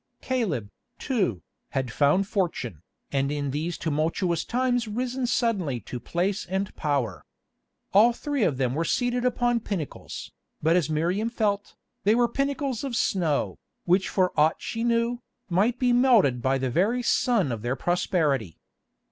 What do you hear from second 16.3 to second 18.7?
by the very sun of their prosperity.